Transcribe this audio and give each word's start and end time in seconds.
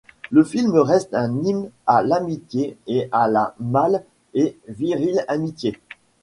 Le 0.31 0.43
film 0.43 0.75
reste 0.77 1.13
un 1.13 1.43
hymne 1.43 1.69
à 1.85 2.01
l'amitié 2.01 2.75
et 2.87 3.07
à 3.11 3.27
la 3.27 3.53
mâle 3.59 4.03
et 4.33 4.57
virile 4.67 5.23
amitié. 5.27 5.77